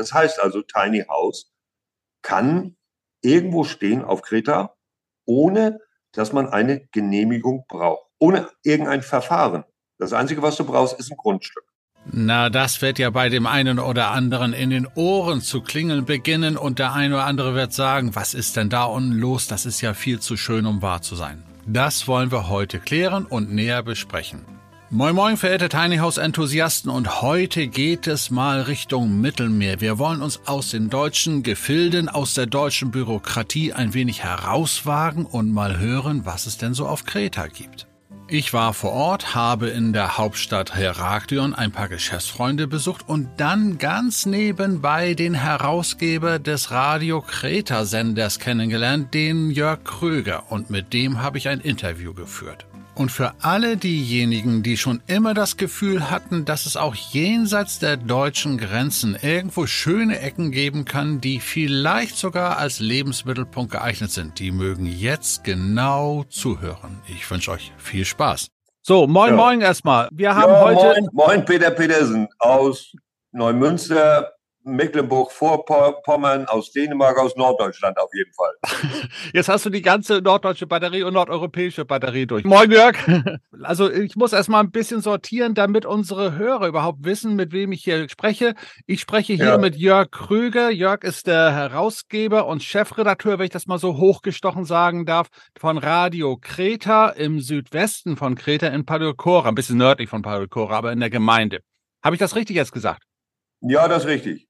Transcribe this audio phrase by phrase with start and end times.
[0.00, 1.52] Das heißt also, Tiny House
[2.22, 2.74] kann
[3.20, 4.74] irgendwo stehen auf Kreta,
[5.26, 5.78] ohne
[6.12, 9.64] dass man eine Genehmigung braucht, ohne irgendein Verfahren.
[9.98, 11.64] Das Einzige, was du brauchst, ist ein Grundstück.
[12.06, 16.56] Na, das wird ja bei dem einen oder anderen in den Ohren zu klingeln beginnen
[16.56, 19.48] und der eine oder andere wird sagen, was ist denn da unten los?
[19.48, 21.42] Das ist ja viel zu schön, um wahr zu sein.
[21.66, 24.59] Das wollen wir heute klären und näher besprechen.
[24.92, 29.80] Moin Moin, verehrte Tiny House Enthusiasten und heute geht es mal Richtung Mittelmeer.
[29.80, 35.52] Wir wollen uns aus den deutschen Gefilden, aus der deutschen Bürokratie ein wenig herauswagen und
[35.52, 37.86] mal hören, was es denn so auf Kreta gibt.
[38.26, 43.78] Ich war vor Ort, habe in der Hauptstadt Heraklion ein paar Geschäftsfreunde besucht und dann
[43.78, 51.22] ganz nebenbei den Herausgeber des Radio Kreta Senders kennengelernt, den Jörg Kröger, und mit dem
[51.22, 52.66] habe ich ein Interview geführt.
[53.00, 57.96] Und für alle diejenigen, die schon immer das Gefühl hatten, dass es auch jenseits der
[57.96, 64.50] deutschen Grenzen irgendwo schöne Ecken geben kann, die vielleicht sogar als Lebensmittelpunkt geeignet sind, die
[64.50, 67.00] mögen jetzt genau zuhören.
[67.08, 68.48] Ich wünsche euch viel Spaß.
[68.82, 69.36] So, moin, ja.
[69.36, 70.10] moin erstmal.
[70.12, 71.00] Wir haben ja, heute.
[71.00, 72.92] Moin, moin, Peter Petersen aus
[73.32, 74.30] Neumünster.
[74.62, 79.08] Mecklenburg-Vorpommern, aus Dänemark, aus Norddeutschland auf jeden Fall.
[79.32, 82.44] Jetzt hast du die ganze norddeutsche Batterie und nordeuropäische Batterie durch.
[82.44, 82.96] Moin, Jörg.
[83.62, 87.84] Also ich muss erstmal ein bisschen sortieren, damit unsere Hörer überhaupt wissen, mit wem ich
[87.84, 88.54] hier spreche.
[88.86, 89.58] Ich spreche hier ja.
[89.58, 90.70] mit Jörg Krüger.
[90.70, 95.76] Jörg ist der Herausgeber und Chefredakteur, wenn ich das mal so hochgestochen sagen darf, von
[95.76, 101.00] Radio Kreta im Südwesten von Kreta in Padokora, ein bisschen nördlich von Padokora, aber in
[101.00, 101.60] der Gemeinde.
[102.02, 103.02] Habe ich das richtig jetzt gesagt?
[103.60, 104.49] Ja, das ist richtig.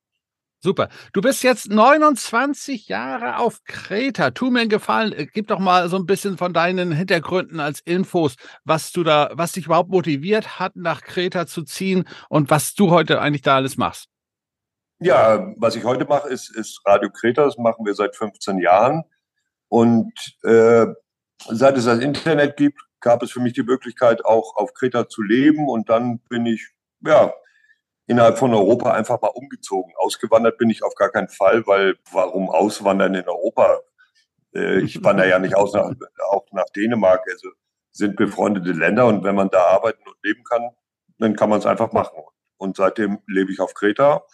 [0.62, 0.90] Super.
[1.14, 4.30] Du bist jetzt 29 Jahre auf Kreta.
[4.30, 7.80] Tu mir einen Gefallen, äh, gib doch mal so ein bisschen von deinen Hintergründen als
[7.80, 12.74] Infos, was du da, was dich überhaupt motiviert hat, nach Kreta zu ziehen und was
[12.74, 14.08] du heute eigentlich da alles machst.
[14.98, 17.46] Ja, was ich heute mache, ist, ist Radio Kreta.
[17.46, 19.04] Das machen wir seit 15 Jahren.
[19.68, 20.86] Und äh,
[21.48, 25.22] seit es das Internet gibt, gab es für mich die Möglichkeit, auch auf Kreta zu
[25.22, 25.70] leben.
[25.70, 26.68] Und dann bin ich,
[27.00, 27.32] ja,
[28.10, 29.92] innerhalb von Europa einfach mal umgezogen.
[29.96, 33.78] Ausgewandert bin ich auf gar keinen Fall, weil warum auswandern in Europa?
[34.52, 35.92] Äh, ich wandere ja nicht aus nach,
[36.28, 37.22] auch nach Dänemark.
[37.30, 37.50] Also
[37.92, 40.70] sind befreundete Länder und wenn man da arbeiten und leben kann,
[41.18, 42.18] dann kann man es einfach machen.
[42.56, 44.24] Und seitdem lebe ich auf Kreta,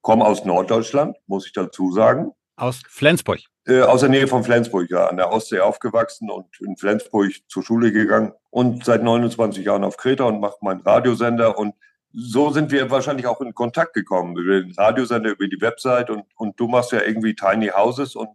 [0.00, 2.32] komme aus Norddeutschland, muss ich dazu sagen.
[2.56, 3.40] Aus Flensburg.
[3.66, 7.62] Äh, aus der Nähe von Flensburg, ja, an der Ostsee aufgewachsen und in Flensburg zur
[7.62, 11.74] Schule gegangen und seit 29 Jahren auf Kreta und mache meinen Radiosender und
[12.12, 16.24] so sind wir wahrscheinlich auch in Kontakt gekommen über den Radiosender, über die Website und,
[16.36, 18.30] und du machst ja irgendwie Tiny Houses und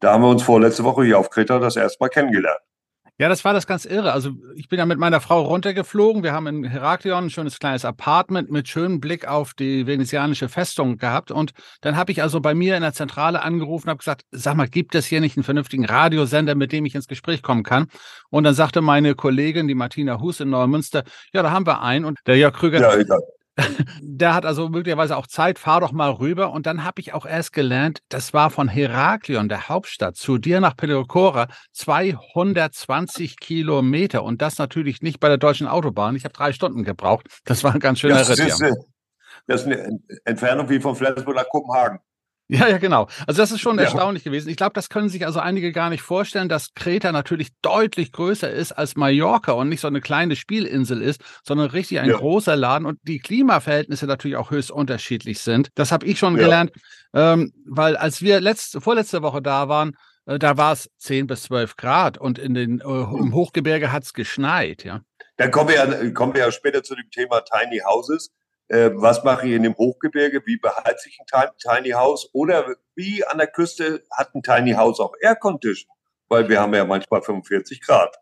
[0.00, 2.60] da haben wir uns vorletzte Woche hier auf Kreta das erste Mal kennengelernt.
[3.16, 4.12] Ja, das war das ganz irre.
[4.12, 6.24] Also ich bin ja mit meiner Frau runtergeflogen.
[6.24, 10.96] Wir haben in Heraklion ein schönes kleines Apartment mit schönem Blick auf die venezianische Festung
[10.96, 11.30] gehabt.
[11.30, 14.56] Und dann habe ich also bei mir in der Zentrale angerufen und habe gesagt, sag
[14.56, 17.86] mal, gibt es hier nicht einen vernünftigen Radiosender, mit dem ich ins Gespräch kommen kann?
[18.30, 22.04] Und dann sagte meine Kollegin, die Martina Hus in Neumünster, ja, da haben wir einen.
[22.06, 23.18] Und der Jörg Krüger, ja.
[24.00, 26.52] Der hat also möglicherweise auch Zeit, fahr doch mal rüber.
[26.52, 30.60] Und dann habe ich auch erst gelernt, das war von Heraklion, der Hauptstadt, zu dir
[30.60, 34.24] nach Pelokora 220 Kilometer.
[34.24, 36.16] Und das natürlich nicht bei der deutschen Autobahn.
[36.16, 37.28] Ich habe drei Stunden gebraucht.
[37.44, 38.58] Das war ein ganz schöner das Ritt.
[38.58, 38.70] Ja.
[39.46, 42.00] Das ist eine Entfernung wie von Flensburg nach Kopenhagen.
[42.48, 43.08] Ja, ja, genau.
[43.26, 43.84] Also das ist schon ja.
[43.84, 44.50] erstaunlich gewesen.
[44.50, 48.50] Ich glaube, das können sich also einige gar nicht vorstellen, dass Kreta natürlich deutlich größer
[48.50, 52.16] ist als Mallorca und nicht so eine kleine Spielinsel ist, sondern richtig ein ja.
[52.18, 55.68] großer Laden und die Klimaverhältnisse natürlich auch höchst unterschiedlich sind.
[55.74, 56.42] Das habe ich schon ja.
[56.42, 56.72] gelernt,
[57.14, 59.96] ähm, weil als wir letzte, vorletzte Woche da waren,
[60.26, 64.02] äh, da war es 10 bis 12 Grad und in den, äh, im Hochgebirge hat
[64.02, 65.00] es geschneit, ja.
[65.36, 68.30] Dann kommen wir, ja, kommen wir ja später zu dem Thema Tiny Houses
[68.68, 72.28] äh, was mache ich in dem Hochgebirge, wie beheize ich ein Tiny House?
[72.32, 75.90] Oder wie an der Küste hat ein Tiny House auch Air Condition,
[76.28, 78.16] weil wir haben ja manchmal 45 Grad.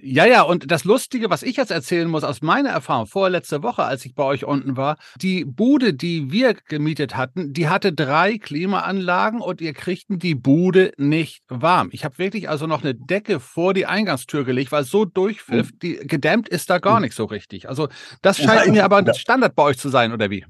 [0.00, 3.82] Ja, ja, und das Lustige, was ich jetzt erzählen muss aus meiner Erfahrung, vorletzte Woche,
[3.82, 8.38] als ich bei euch unten war, die Bude, die wir gemietet hatten, die hatte drei
[8.38, 11.88] Klimaanlagen und ihr kriegten die Bude nicht warm.
[11.90, 15.78] Ich habe wirklich also noch eine Decke vor die Eingangstür gelegt, weil so durchpfiff, mhm.
[15.80, 17.06] die gedämmt ist da gar mhm.
[17.06, 17.68] nicht so richtig.
[17.68, 17.88] Also
[18.22, 20.46] das scheint Nein, mir aber ein Standard bei euch zu sein, oder wie?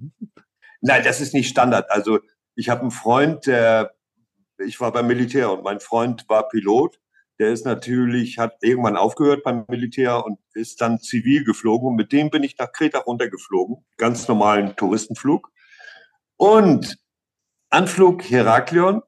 [0.82, 1.90] Nein, das ist nicht Standard.
[1.90, 2.18] Also
[2.54, 3.94] ich habe einen Freund, der,
[4.58, 6.98] ich war beim Militär und mein Freund war Pilot
[7.38, 11.88] der ist natürlich, hat irgendwann aufgehört beim Militär und ist dann zivil geflogen.
[11.88, 13.85] Und mit dem bin ich nach Kreta runtergeflogen.
[13.96, 15.50] Ganz normalen Touristenflug.
[16.37, 16.99] Und
[17.70, 19.02] Anflug Heraklion,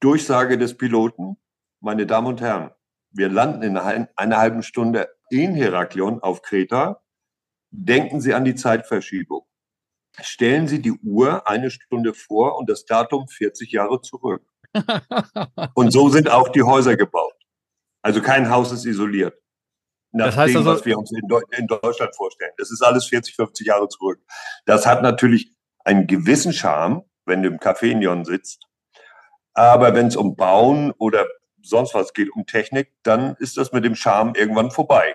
[0.00, 1.36] Durchsage des Piloten,
[1.80, 2.72] meine Damen und Herren,
[3.12, 7.02] wir landen in einer halben Stunde in Heraklion auf Kreta.
[7.70, 9.46] Denken Sie an die Zeitverschiebung.
[10.20, 14.44] Stellen Sie die Uhr eine Stunde vor und das Datum 40 Jahre zurück.
[15.74, 17.34] Und so sind auch die Häuser gebaut.
[18.02, 19.34] Also kein Haus ist isoliert.
[20.12, 22.52] Nach das heißt dem, also, was wir uns in, Deu in, Deutschland vorstellen.
[22.56, 24.20] Das ist alles 40, 50 Jahre zurück.
[24.66, 25.52] Das hat natürlich
[25.84, 28.66] einen gewissen Charme, wenn du im Café Neon sitzt.
[29.54, 31.26] Aber wenn es um Bauen oder
[31.62, 35.14] sonst was geht, um Technik, dann ist das mit dem Charme irgendwann vorbei.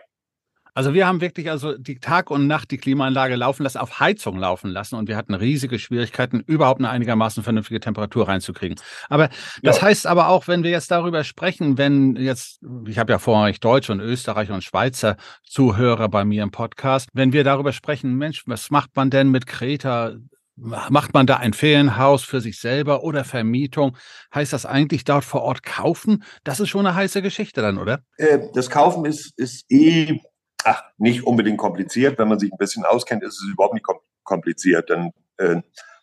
[0.78, 4.38] Also wir haben wirklich also die Tag und Nacht die Klimaanlage laufen lassen, auf Heizung
[4.38, 8.78] laufen lassen und wir hatten riesige Schwierigkeiten, überhaupt eine einigermaßen vernünftige Temperatur reinzukriegen.
[9.08, 9.30] Aber
[9.64, 9.84] das ja.
[9.84, 13.94] heißt aber auch, wenn wir jetzt darüber sprechen, wenn jetzt, ich habe ja vorrangig Deutsche
[13.94, 18.70] und Österreicher und Schweizer Zuhörer bei mir im Podcast, wenn wir darüber sprechen, Mensch, was
[18.70, 20.16] macht man denn mit Kreta?
[20.58, 23.98] Macht man da ein Ferienhaus für sich selber oder Vermietung?
[24.34, 26.24] Heißt das eigentlich dort vor Ort kaufen?
[26.46, 28.00] Das ist schon eine heiße Geschichte dann, oder?
[28.18, 30.20] Äh, das Kaufen ist, ist eh
[30.66, 32.18] ach, nicht unbedingt kompliziert.
[32.18, 33.86] Wenn man sich ein bisschen auskennt, ist es überhaupt nicht
[34.24, 34.90] kompliziert.
[34.90, 35.62] Dann äh,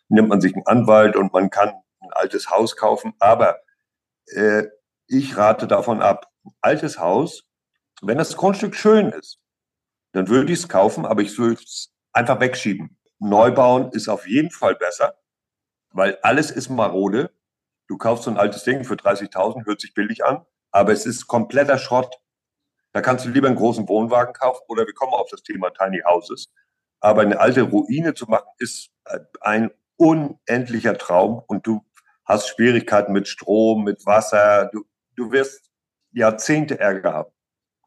[0.09, 1.69] nimmt man sich einen Anwalt und man kann
[1.99, 3.13] ein altes Haus kaufen.
[3.19, 3.59] Aber
[4.27, 4.63] äh,
[5.07, 7.43] ich rate davon ab, ein altes Haus,
[8.01, 9.39] wenn das Grundstück schön ist,
[10.13, 12.97] dann würde ich es kaufen, aber ich würde es einfach wegschieben.
[13.19, 15.15] Neubauen ist auf jeden Fall besser,
[15.91, 17.31] weil alles ist marode.
[17.87, 21.27] Du kaufst so ein altes Ding für 30.000, hört sich billig an, aber es ist
[21.27, 22.15] kompletter Schrott.
[22.93, 26.01] Da kannst du lieber einen großen Wohnwagen kaufen oder wir kommen auf das Thema Tiny
[26.05, 26.51] Houses.
[26.99, 28.91] Aber eine alte Ruine zu machen, ist
[29.41, 31.83] ein unendlicher Traum und du
[32.23, 34.69] hast Schwierigkeiten mit Strom, mit Wasser.
[34.71, 34.85] Du,
[35.15, 35.69] du wirst
[36.11, 37.31] Jahrzehnte Ärger haben.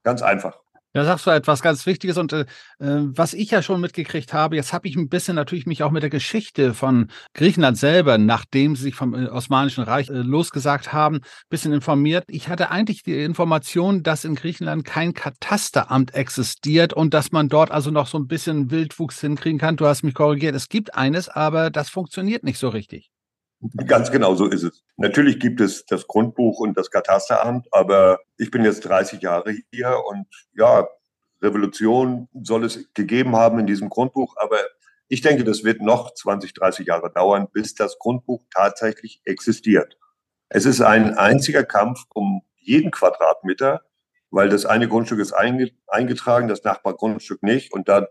[0.03, 0.61] Ganz einfach.
[0.93, 2.47] Da sagst du etwas ganz Wichtiges und äh,
[2.79, 5.91] äh, was ich ja schon mitgekriegt habe, jetzt habe ich ein bisschen natürlich mich auch
[5.91, 10.95] mit der Geschichte von Griechenland selber, nachdem sie sich vom äh, Osmanischen Reich äh, losgesagt
[10.95, 12.25] haben, ein bisschen informiert.
[12.29, 17.71] Ich hatte eigentlich die Information, dass in Griechenland kein Katasteramt existiert und dass man dort
[17.71, 19.77] also noch so ein bisschen Wildwuchs hinkriegen kann.
[19.77, 20.55] Du hast mich korrigiert.
[20.55, 23.11] Es gibt eines, aber das funktioniert nicht so richtig.
[23.87, 24.85] Ganz genau so ist es.
[24.97, 30.03] Natürlich gibt es das Grundbuch und das Katasteramt, aber ich bin jetzt 30 Jahre hier
[30.07, 30.87] und ja,
[31.43, 34.59] Revolution soll es gegeben haben in diesem Grundbuch, aber
[35.09, 39.97] ich denke, das wird noch 20, 30 Jahre dauern, bis das Grundbuch tatsächlich existiert.
[40.49, 43.83] Es ist ein einziger Kampf um jeden Quadratmeter,
[44.31, 47.73] weil das eine Grundstück ist eingetragen, das Nachbargrundstück nicht.
[47.73, 48.09] Und da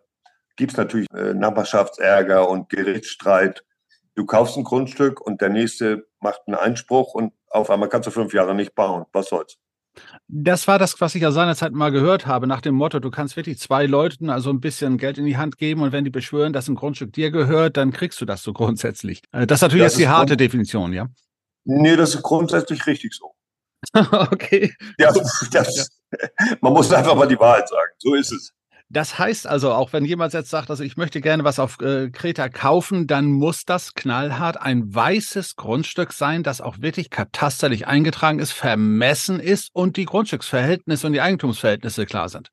[0.56, 3.64] gibt es natürlich äh, Nachbarschaftsärger und Gerichtsstreit
[4.16, 8.12] du kaufst ein Grundstück und der nächste macht einen Einspruch und auf einmal kannst du
[8.12, 9.06] fünf Jahre nicht bauen.
[9.14, 9.58] Was soll's?
[10.28, 13.38] Das war das, was ich ja seinerzeit mal gehört habe, nach dem Motto, du kannst
[13.38, 16.52] wirklich zwei Leuten also ein bisschen Geld in die Hand geben und wenn die beschwören,
[16.52, 19.22] dass ein Grundstück dir gehört, dann kriegst du das so grundsätzlich.
[19.32, 21.08] Äh, das ist natürlich das jetzt die harte Definition, ja?
[21.64, 23.34] Nee, das ist grundsätzlich richtig so.
[24.12, 24.74] okay.
[24.98, 25.12] Ja,
[25.52, 25.90] das,
[26.62, 27.92] man muss einfach mal die Wahrheit sagen.
[27.98, 28.54] So ist es.
[28.90, 32.12] Das heißt also, auch wenn jemand jetzt sagt, also ich möchte gerne was auf äh,
[32.12, 38.40] Kreta kaufen, dann muss das knallhart ein weißes Grundstück sein, das auch wirklich katasterlich eingetragen
[38.40, 42.52] ist, vermessen ist und die Grundstücksverhältnisse und die Eigentumsverhältnisse klar sind.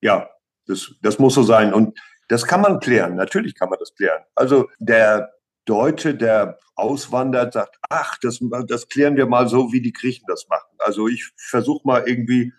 [0.00, 0.28] Ja,
[0.66, 1.72] das, das muss so sein.
[1.72, 3.14] Und das kann man klären.
[3.14, 4.22] Natürlich kann man das klären.
[4.34, 5.32] Also der
[5.66, 10.48] Deutsche, der auswandert, sagt, ach, das, das klären wir mal so, wie die Griechen das
[10.48, 10.70] machen.
[10.78, 12.52] Also ich versuche mal irgendwie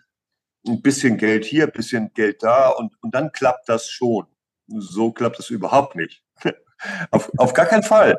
[0.66, 4.26] ein bisschen Geld hier, ein bisschen Geld da und, und dann klappt das schon.
[4.68, 6.22] So klappt es überhaupt nicht.
[7.10, 8.16] auf, auf gar keinen Fall.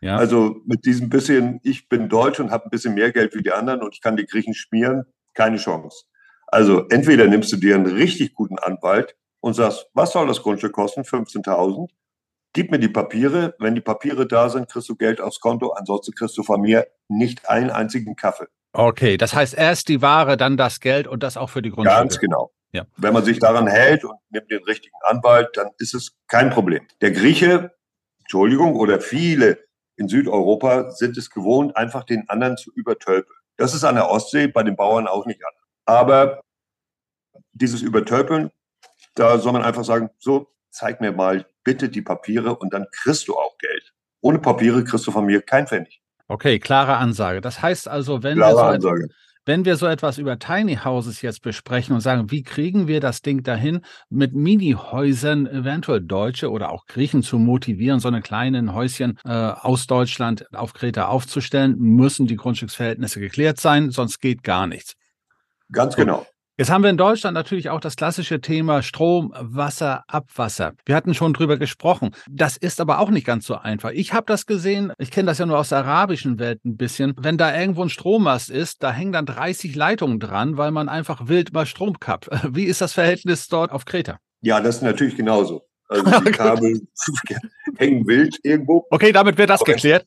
[0.00, 0.16] Ja.
[0.16, 3.52] Also mit diesem bisschen, ich bin Deutsch und habe ein bisschen mehr Geld wie die
[3.52, 5.04] anderen und ich kann die Griechen schmieren,
[5.34, 6.04] keine Chance.
[6.46, 10.72] Also entweder nimmst du dir einen richtig guten Anwalt und sagst, was soll das Grundstück
[10.72, 11.02] kosten?
[11.02, 11.90] 15.000.
[12.52, 13.54] Gib mir die Papiere.
[13.58, 15.70] Wenn die Papiere da sind, kriegst du Geld aufs Konto.
[15.70, 18.48] Ansonsten kriegst du von mir nicht einen einzigen Kaffee.
[18.72, 22.00] Okay, das heißt erst die Ware, dann das Geld und das auch für die Grundstücke.
[22.00, 22.52] Ganz genau.
[22.72, 22.86] Ja.
[22.96, 26.86] Wenn man sich daran hält und nimmt den richtigen Anwalt, dann ist es kein Problem.
[27.00, 27.72] Der Grieche,
[28.20, 29.58] Entschuldigung, oder viele
[29.96, 33.38] in Südeuropa sind es gewohnt, einfach den anderen zu übertölpeln.
[33.56, 35.68] Das ist an der Ostsee bei den Bauern auch nicht anders.
[35.84, 36.40] Aber
[37.52, 38.50] dieses Übertölpeln,
[39.14, 43.28] da soll man einfach sagen, so, zeig mir mal bitte die Papiere und dann kriegst
[43.28, 43.92] du auch Geld.
[44.22, 45.99] Ohne Papiere kriegst du von mir kein Pfennig.
[46.30, 47.40] Okay, klare Ansage.
[47.40, 49.08] Das heißt also, wenn wir, so Ansage.
[49.46, 53.20] wenn wir so etwas über Tiny Houses jetzt besprechen und sagen, wie kriegen wir das
[53.20, 59.18] Ding dahin, mit Mini-Häusern eventuell Deutsche oder auch Griechen zu motivieren, so eine kleinen Häuschen
[59.24, 64.94] äh, aus Deutschland auf Kreta aufzustellen, müssen die Grundstücksverhältnisse geklärt sein, sonst geht gar nichts.
[65.72, 66.24] Ganz genau.
[66.60, 70.74] Jetzt haben wir in Deutschland natürlich auch das klassische Thema Strom, Wasser, Abwasser.
[70.84, 72.10] Wir hatten schon drüber gesprochen.
[72.28, 73.92] Das ist aber auch nicht ganz so einfach.
[73.92, 77.14] Ich habe das gesehen, ich kenne das ja nur aus der arabischen Welt ein bisschen.
[77.18, 81.28] Wenn da irgendwo ein Strommast ist, da hängen dann 30 Leitungen dran, weil man einfach
[81.28, 82.28] wild mal Strom kappt.
[82.54, 84.18] Wie ist das Verhältnis dort auf Kreta?
[84.42, 85.62] Ja, das ist natürlich genauso.
[85.88, 86.78] Also die Kabel
[87.78, 88.84] hängen wild irgendwo.
[88.90, 90.04] Okay, damit wird das aber geklärt.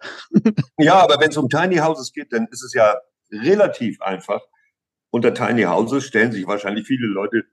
[0.78, 2.94] ja, aber wenn es um Tiny Houses geht, dann ist es ja
[3.32, 4.42] relativ einfach
[5.14, 7.46] unter Tiny Houses stellen sich wahrscheinlich viele Leute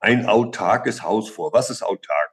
[0.00, 1.52] ein autarkes Haus vor.
[1.52, 2.32] Was ist autark?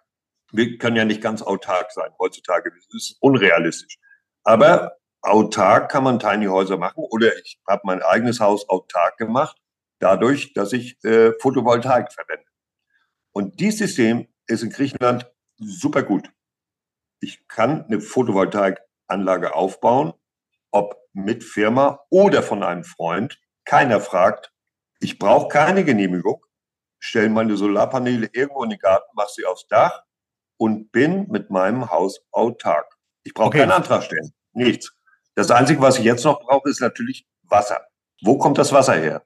[0.51, 2.71] Wir können ja nicht ganz autark sein heutzutage.
[2.71, 3.99] Das ist unrealistisch.
[4.43, 9.55] Aber autark kann man Tiny Häuser machen oder ich habe mein eigenes Haus autark gemacht,
[9.99, 12.49] dadurch, dass ich äh, Photovoltaik verwende.
[13.33, 16.31] Und dieses System ist in Griechenland super gut.
[17.19, 20.13] Ich kann eine Photovoltaikanlage aufbauen,
[20.71, 23.39] ob mit Firma oder von einem Freund.
[23.63, 24.54] Keiner fragt,
[24.99, 26.43] ich brauche keine Genehmigung,
[26.99, 30.03] stelle meine Solarpaneele irgendwo in den Garten, mache sie aufs Dach
[30.57, 32.97] und bin mit meinem Haus autark.
[33.23, 33.59] Ich brauche okay.
[33.59, 34.95] keinen Antrag stellen, nichts.
[35.35, 37.85] Das Einzige, was ich jetzt noch brauche, ist natürlich Wasser.
[38.21, 39.25] Wo kommt das Wasser her?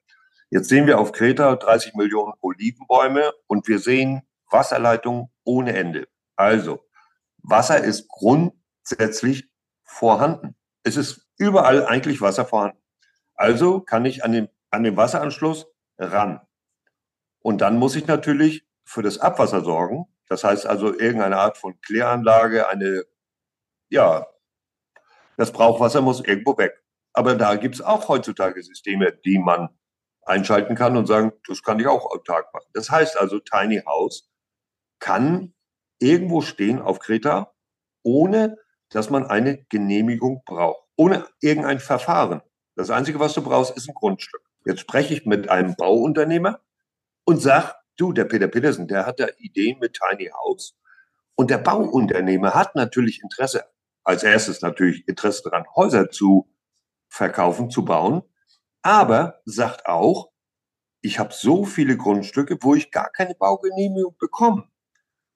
[0.49, 6.07] Jetzt sehen wir auf Kreta 30 Millionen Olivenbäume und wir sehen Wasserleitungen ohne Ende.
[6.35, 6.83] Also,
[7.37, 9.49] Wasser ist grundsätzlich
[9.83, 10.55] vorhanden.
[10.83, 12.81] Es ist überall eigentlich Wasser vorhanden.
[13.35, 16.41] Also kann ich an den an den Wasseranschluss ran.
[17.39, 20.05] Und dann muss ich natürlich für das Abwasser sorgen.
[20.27, 23.03] Das heißt also irgendeine Art von Kläranlage, eine,
[23.89, 24.27] ja,
[25.37, 26.83] das Brauchwasser muss irgendwo weg.
[27.13, 29.69] Aber da gibt es auch heutzutage Systeme, die man
[30.23, 32.67] einschalten kann und sagen, das kann ich auch autark machen.
[32.73, 34.29] Das heißt also, Tiny House
[34.99, 35.53] kann
[35.99, 37.53] irgendwo stehen auf Kreta,
[38.03, 38.57] ohne
[38.89, 42.41] dass man eine Genehmigung braucht, ohne irgendein Verfahren.
[42.75, 44.41] Das Einzige, was du brauchst, ist ein Grundstück.
[44.65, 46.59] Jetzt spreche ich mit einem Bauunternehmer
[47.25, 50.75] und sage, du, der Peter Petersen, der hat da Ideen mit Tiny House.
[51.35, 53.65] Und der Bauunternehmer hat natürlich Interesse,
[54.03, 56.49] als erstes natürlich Interesse daran, Häuser zu
[57.07, 58.23] verkaufen, zu bauen,
[58.81, 60.31] aber sagt auch,
[61.01, 64.67] ich habe so viele Grundstücke, wo ich gar keine Baugenehmigung bekomme.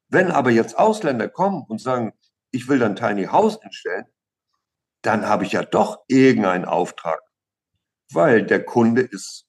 [0.09, 2.13] Wenn aber jetzt Ausländer kommen und sagen,
[2.51, 4.05] ich will dann Tiny House entstellen,
[5.01, 7.19] dann habe ich ja doch irgendeinen Auftrag
[8.11, 9.45] weil der Kunde ist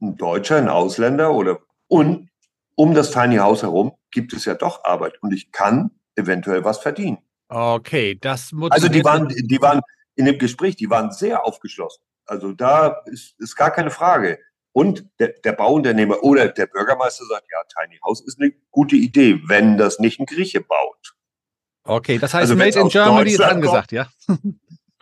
[0.00, 2.28] ein Deutscher, ein Ausländer oder und
[2.76, 6.78] um das Tiny House herum gibt es ja doch Arbeit und ich kann eventuell was
[6.78, 7.18] verdienen.
[7.48, 8.70] Okay, das muss.
[8.70, 9.80] Also die waren, die waren
[10.14, 12.02] in dem Gespräch, die waren sehr aufgeschlossen.
[12.26, 14.38] Also da ist, ist gar keine Frage.
[14.72, 19.40] Und der, der Bauunternehmer oder der Bürgermeister sagt, ja, Tiny House ist eine gute Idee,
[19.46, 21.14] wenn das nicht ein Grieche baut.
[21.84, 24.08] Okay, das heißt, also Made in Germany ist angesagt, kommt, ja?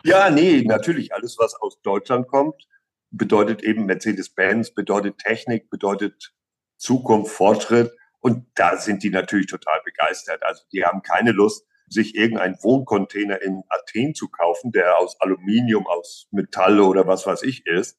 [0.03, 1.13] ja, nee, natürlich.
[1.13, 2.65] Alles, was aus Deutschland kommt,
[3.11, 6.33] bedeutet eben Mercedes-Benz, bedeutet Technik, bedeutet
[6.77, 7.91] Zukunft, Fortschritt.
[8.19, 10.43] Und da sind die natürlich total begeistert.
[10.43, 15.87] Also die haben keine Lust, sich irgendeinen Wohncontainer in Athen zu kaufen, der aus Aluminium,
[15.87, 17.97] aus Metall oder was weiß ich ist,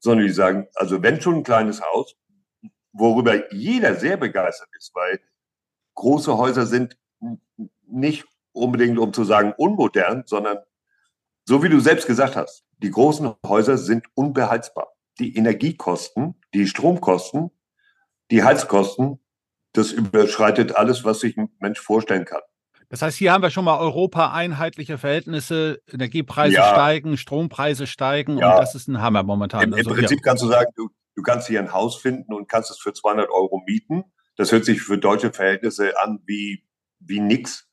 [0.00, 2.16] sondern die sagen, also wenn schon ein kleines Haus,
[2.92, 5.20] worüber jeder sehr begeistert ist, weil
[5.94, 6.98] große Häuser sind
[7.86, 10.58] nicht unbedingt, um zu sagen, unmodern, sondern
[11.48, 14.88] so wie du selbst gesagt hast, die großen Häuser sind unbeheizbar.
[15.18, 17.50] Die Energiekosten, die Stromkosten,
[18.30, 19.18] die Heizkosten,
[19.72, 22.42] das überschreitet alles, was sich ein Mensch vorstellen kann.
[22.90, 26.68] Das heißt, hier haben wir schon mal Europa einheitliche Verhältnisse, Energiepreise ja.
[26.68, 28.52] steigen, Strompreise steigen ja.
[28.52, 29.62] und das ist ein Hammer momentan.
[29.62, 30.22] Im, also, im Prinzip ja.
[30.22, 33.30] kannst du sagen, du, du kannst hier ein Haus finden und kannst es für 200
[33.30, 34.04] Euro mieten.
[34.36, 36.62] Das hört sich für deutsche Verhältnisse an wie,
[36.98, 37.67] wie nix.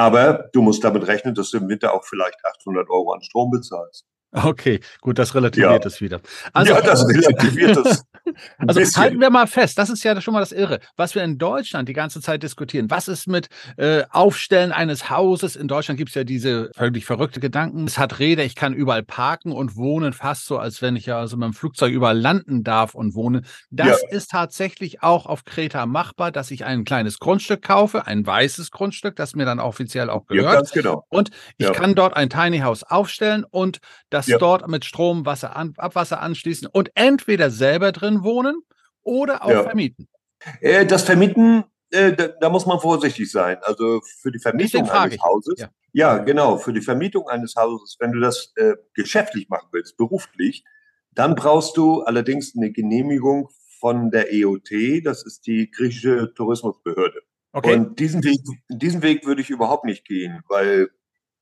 [0.00, 3.50] Aber du musst damit rechnen, dass du im Winter auch vielleicht 800 Euro an Strom
[3.50, 4.06] bezahlst.
[4.32, 6.20] Okay, gut, das relativiert es wieder.
[6.52, 8.04] Also, ja, das relativiert es.
[8.58, 11.36] also halten wir mal fest, das ist ja schon mal das Irre, was wir in
[11.38, 12.90] Deutschland die ganze Zeit diskutieren.
[12.90, 15.56] Was ist mit äh, Aufstellen eines Hauses?
[15.56, 17.86] In Deutschland gibt es ja diese völlig verrückte Gedanken.
[17.86, 21.18] Es hat Räder, ich kann überall parken und wohnen, fast so, als wenn ich ja
[21.18, 23.42] also mit dem Flugzeug überall landen darf und wohne.
[23.70, 24.08] Das ja.
[24.10, 29.16] ist tatsächlich auch auf Kreta machbar, dass ich ein kleines Grundstück kaufe, ein weißes Grundstück,
[29.16, 30.44] das mir dann offiziell auch gehört.
[30.44, 31.04] Ja, ganz genau.
[31.08, 31.72] Und ich ja.
[31.72, 34.38] kann dort ein Tiny House aufstellen und das das ja.
[34.38, 38.60] dort mit Strom, Wasser, an, Abwasser anschließen und entweder selber drin wohnen
[39.02, 39.62] oder auch ja.
[39.62, 40.08] vermieten.
[40.60, 43.56] Äh, das Vermieten, äh, da, da, muss man vorsichtig sein.
[43.62, 45.54] Also für die Vermietung eines Hauses.
[45.58, 45.70] Ja.
[45.92, 46.18] ja.
[46.18, 46.58] genau.
[46.58, 50.64] Für die Vermietung eines Hauses, wenn du das äh, geschäftlich machen willst, beruflich,
[51.12, 53.48] dann brauchst du allerdings eine Genehmigung
[53.80, 54.70] von der EOT.
[55.04, 57.22] Das ist die griechische Tourismusbehörde.
[57.52, 57.74] Okay.
[57.74, 60.90] Und diesen Weg, diesen Weg würde ich überhaupt nicht gehen, weil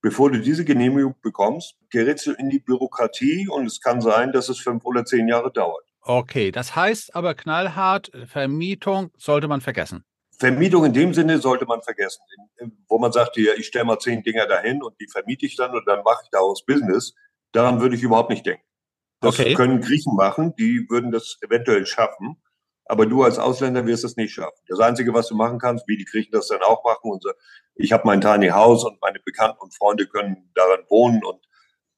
[0.01, 4.49] bevor du diese Genehmigung bekommst, gerätst du in die Bürokratie und es kann sein, dass
[4.49, 5.85] es fünf oder zehn Jahre dauert.
[6.03, 10.05] Okay, das heißt aber knallhart, Vermietung sollte man vergessen.
[10.39, 12.21] Vermietung in dem Sinne sollte man vergessen,
[12.89, 15.73] wo man sagt, ja, ich stelle mal zehn Dinger dahin und die vermiete ich dann
[15.73, 17.15] und dann mache ich daraus Business.
[17.53, 18.63] Daran würde ich überhaupt nicht denken.
[19.21, 19.55] Das okay.
[19.55, 22.41] können Griechen machen, die würden das eventuell schaffen.
[22.89, 24.59] Aber du als Ausländer wirst es nicht schaffen.
[24.67, 27.31] Das Einzige, was du machen kannst, wie die Griechen das dann auch machen, und so,
[27.75, 31.47] ich habe mein Tiny House und meine Bekannten und Freunde können daran wohnen und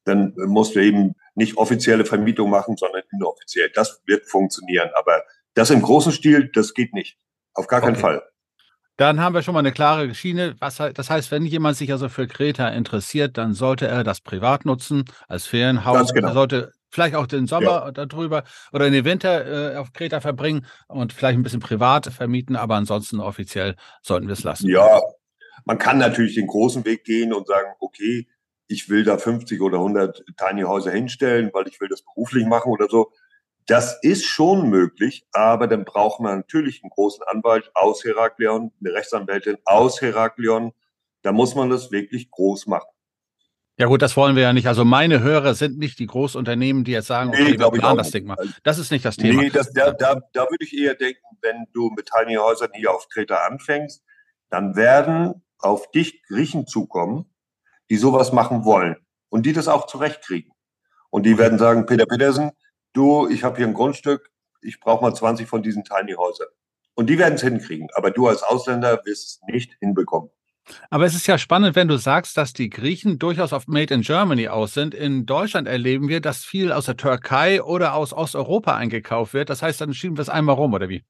[0.03, 3.71] dann musst du eben nicht offizielle Vermietung machen, sondern inoffiziell.
[3.73, 4.89] Das wird funktionieren.
[4.95, 7.17] Aber das im großen Stil, das geht nicht.
[7.53, 8.01] Auf gar keinen okay.
[8.01, 8.23] Fall.
[8.97, 10.55] Dann haben wir schon mal eine klare Schiene.
[10.59, 14.65] Was, das heißt, wenn jemand sich also für Kreta interessiert, dann sollte er das privat
[14.65, 16.13] nutzen als Ferienhaus.
[16.13, 16.27] Genau.
[16.27, 18.05] Er sollte vielleicht auch den Sommer ja.
[18.05, 22.75] darüber oder den Winter äh, auf Kreta verbringen und vielleicht ein bisschen privat vermieten, aber
[22.75, 24.69] ansonsten offiziell sollten wir es lassen.
[24.69, 25.01] Ja,
[25.65, 28.27] man kann natürlich den großen Weg gehen und sagen, okay,
[28.67, 32.71] ich will da 50 oder 100 Tiny Häuser hinstellen, weil ich will das beruflich machen
[32.71, 33.11] oder so.
[33.67, 38.93] Das ist schon möglich, aber dann braucht man natürlich einen großen Anwalt aus Heraklion, eine
[38.93, 40.71] Rechtsanwältin aus Heraklion.
[41.21, 42.89] Da muss man das wirklich groß machen.
[43.81, 44.67] Ja gut, das wollen wir ja nicht.
[44.67, 48.11] Also meine Hörer sind nicht die Großunternehmen, die jetzt sagen, okay, nee, wir planen das
[48.11, 48.37] Ding mal.
[48.61, 49.41] Das ist nicht das Thema.
[49.41, 52.91] Nee, das, da, da, da würde ich eher denken, wenn du mit Tiny Häusern hier
[52.91, 54.03] auf Kreta anfängst,
[54.51, 57.25] dann werden auf dich Griechen zukommen,
[57.89, 58.97] die sowas machen wollen
[59.29, 60.51] und die das auch zurechtkriegen.
[61.09, 62.51] Und die werden sagen, Peter Petersen,
[62.93, 64.29] du, ich habe hier ein Grundstück,
[64.61, 66.49] ich brauche mal 20 von diesen Tiny Häusern.
[66.93, 67.87] Und die werden es hinkriegen.
[67.95, 70.29] Aber du als Ausländer wirst es nicht hinbekommen.
[70.89, 74.01] Aber es ist ja spannend, wenn du sagst, dass die Griechen durchaus auf Made in
[74.01, 74.93] Germany aus sind.
[74.93, 79.49] In Deutschland erleben wir, dass viel aus der Türkei oder aus Osteuropa eingekauft wird.
[79.49, 81.03] Das heißt, dann schieben wir es einmal rum, oder wie?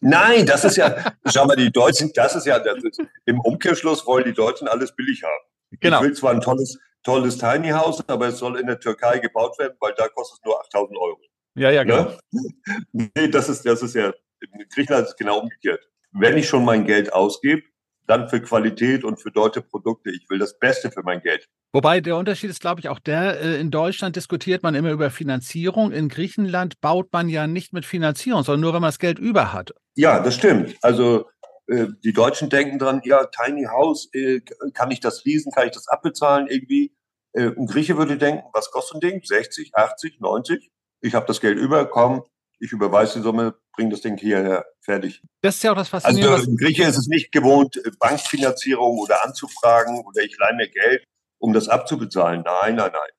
[0.00, 4.06] Nein, das ist ja, schau mal, die Deutschen, das ist ja, das ist, im Umkehrschluss
[4.06, 5.78] wollen die Deutschen alles billig haben.
[5.80, 5.98] Genau.
[5.98, 9.58] Ich will zwar ein tolles, tolles Tiny House, aber es soll in der Türkei gebaut
[9.58, 11.20] werden, weil da kostet es nur 8000 Euro.
[11.56, 12.16] Ja, ja, genau.
[12.30, 13.10] Ne?
[13.16, 15.80] Nee, das ist, das ist ja, in Griechenland ist es genau umgekehrt.
[16.12, 17.62] Wenn ich schon mein Geld ausgebe,
[18.06, 20.10] dann für Qualität und für deutsche Produkte.
[20.10, 21.48] Ich will das Beste für mein Geld.
[21.72, 25.10] Wobei der Unterschied ist, glaube ich, auch der, äh, in Deutschland diskutiert man immer über
[25.10, 25.92] Finanzierung.
[25.92, 29.52] In Griechenland baut man ja nicht mit Finanzierung, sondern nur, wenn man das Geld über
[29.52, 29.72] hat.
[29.96, 30.76] Ja, das stimmt.
[30.82, 31.26] Also
[31.66, 34.40] äh, die Deutschen denken dran, ja, Tiny House, äh,
[34.72, 36.92] kann ich das leasen, kann ich das abbezahlen irgendwie?
[37.36, 39.20] ein Grieche würde denken, was kostet ein Ding?
[39.24, 40.70] 60, 80, 90?
[41.00, 42.22] Ich habe das Geld über, komm,
[42.64, 45.22] ich überweise die Summe, bringe das Ding hierher, fertig.
[45.42, 46.34] Das ist ja auch das Faszinierende.
[46.34, 51.04] Also in Grieche ist es nicht gewohnt, Bankfinanzierung oder anzufragen oder ich leihe mir Geld,
[51.38, 52.42] um das abzubezahlen.
[52.42, 53.10] Nein, nein, nein.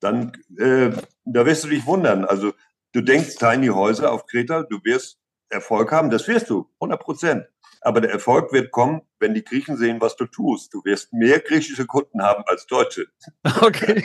[0.00, 0.94] Dann, äh,
[1.24, 2.26] da wirst du dich wundern.
[2.26, 2.52] Also
[2.92, 5.18] du denkst, Tiny Häuser auf Kreta, du wirst
[5.48, 7.46] Erfolg haben, das wirst du, 100 Prozent.
[7.80, 10.72] Aber der Erfolg wird kommen, wenn die Griechen sehen, was du tust.
[10.74, 13.06] Du wirst mehr griechische Kunden haben als Deutsche.
[13.60, 14.04] Okay,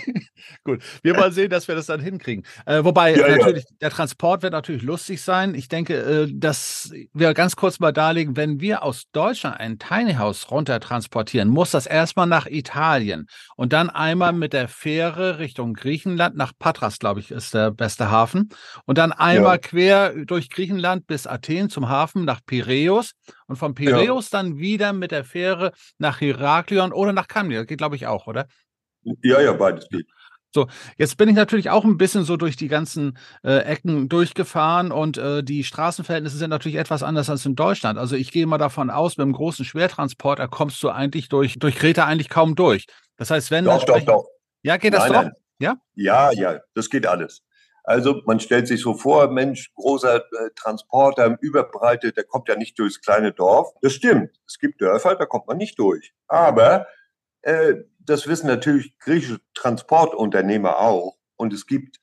[0.63, 0.81] gut.
[1.01, 2.45] Wir wollen sehen, dass wir das dann hinkriegen.
[2.65, 3.75] Äh, wobei ja, natürlich ja.
[3.81, 5.55] der Transport wird natürlich lustig sein.
[5.55, 10.13] Ich denke, äh, dass wir ganz kurz mal darlegen, wenn wir aus Deutschland ein Tiny
[10.13, 15.73] House runter transportieren, muss das erstmal nach Italien und dann einmal mit der Fähre Richtung
[15.73, 18.49] Griechenland nach Patras, glaube ich, ist der beste Hafen
[18.85, 19.57] und dann einmal ja.
[19.57, 23.13] quer durch Griechenland bis Athen zum Hafen nach Piräus
[23.47, 27.59] und von Piräus dann wieder mit der Fähre nach Heraklion oder nach Kamnia.
[27.59, 28.47] Das geht, glaube ich, auch, oder?
[29.23, 30.07] Ja, ja, beides geht.
[30.51, 30.67] So,
[30.97, 35.17] jetzt bin ich natürlich auch ein bisschen so durch die ganzen äh, Ecken durchgefahren und
[35.17, 37.99] äh, die Straßenverhältnisse sind natürlich etwas anders als in Deutschland.
[37.99, 41.75] Also ich gehe mal davon aus, mit einem großen Schwertransporter kommst du eigentlich durch, durch
[41.75, 42.87] Kreta eigentlich kaum durch.
[43.17, 43.65] Das heißt, wenn.
[43.65, 44.25] Doch, doch, doch.
[44.63, 45.23] Ja, geht das nein, doch?
[45.23, 45.33] Nein.
[45.59, 45.75] Ja?
[45.93, 47.43] Ja, ja, das geht alles.
[47.89, 52.77] Also man stellt sich so vor, Mensch, großer äh, Transporter, überbreitet, der kommt ja nicht
[52.77, 53.73] durchs kleine Dorf.
[53.81, 54.39] Das stimmt.
[54.45, 56.13] Es gibt Dörfer, da kommt man nicht durch.
[56.27, 56.85] Aber
[57.41, 61.17] äh, das wissen natürlich griechische Transportunternehmer auch.
[61.35, 61.97] Und es gibt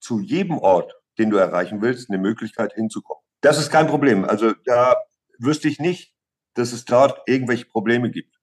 [0.00, 3.22] zu jedem Ort, den du erreichen willst, eine Möglichkeit hinzukommen.
[3.40, 4.24] Das ist kein Problem.
[4.24, 4.96] Also da
[5.38, 6.16] wüsste ich nicht,
[6.54, 8.37] dass es dort irgendwelche Probleme gibt.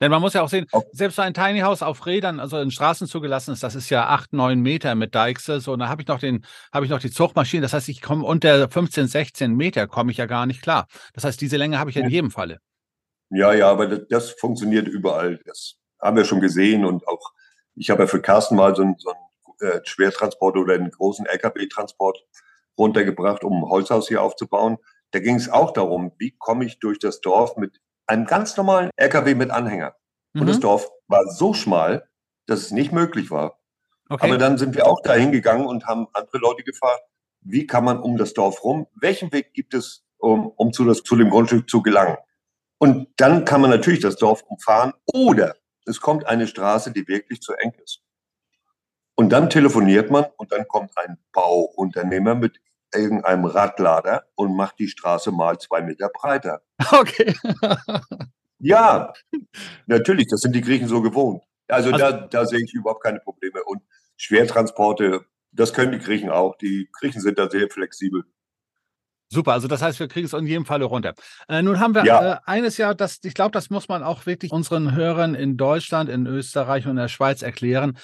[0.00, 2.70] Denn man muss ja auch sehen, selbst so ein Tiny House auf Rädern, also in
[2.70, 5.60] Straßen zugelassen ist, das ist ja acht, neun Meter mit Deichse.
[5.60, 7.62] So, und da habe ich noch den, habe ich noch die Zugmaschine.
[7.62, 10.86] Das heißt, ich komme unter 15, 16 Meter komme ich ja gar nicht klar.
[11.12, 12.60] Das heißt, diese Länge habe ich ja in jedem Falle.
[13.28, 15.38] Ja, ja, aber das, das, funktioniert überall.
[15.44, 17.32] Das haben wir schon gesehen und auch,
[17.76, 21.26] ich habe ja für Carsten mal so einen, so einen äh, Schwertransport oder einen großen
[21.26, 22.18] LKW-Transport
[22.78, 24.78] runtergebracht, um ein Holzhaus hier aufzubauen.
[25.10, 28.90] Da ging es auch darum, wie komme ich durch das Dorf mit einem ganz normalen
[28.96, 29.94] LKW mit Anhänger.
[30.32, 30.42] Mhm.
[30.42, 30.62] Und das mhm.
[30.62, 32.08] Dorf war so schmal,
[32.46, 33.58] dass es nicht möglich war.
[34.08, 34.26] Okay.
[34.26, 37.02] Aber dann sind wir auch da hingegangen und haben andere Leute gefragt,
[37.42, 41.02] wie kann man um das Dorf rum, welchen Weg gibt es, um, um zu, das,
[41.04, 42.16] zu dem Grundstück zu gelangen?
[42.78, 45.54] Und dann kann man natürlich das Dorf umfahren oder
[45.86, 48.02] es kommt eine Straße, die wirklich zu eng ist.
[49.14, 52.58] Und dann telefoniert man und dann kommt ein Bauunternehmer mit
[52.94, 56.62] irgendeinem Radlader und macht die Straße mal zwei Meter breiter.
[56.92, 57.34] Okay.
[58.58, 59.12] ja,
[59.86, 61.42] natürlich, das sind die Griechen so gewohnt.
[61.68, 63.62] Also, also da, da sehe ich überhaupt keine Probleme.
[63.64, 63.82] Und
[64.16, 66.56] Schwertransporte, das können die Griechen auch.
[66.56, 68.24] Die Griechen sind da sehr flexibel.
[69.32, 71.14] Super, also das heißt, wir kriegen es in jedem Falle runter.
[71.48, 72.32] Äh, nun haben wir ja.
[72.32, 76.10] äh, eines Jahr, das, ich glaube, das muss man auch wirklich unseren Hörern in Deutschland,
[76.10, 77.96] in Österreich und in der Schweiz erklären.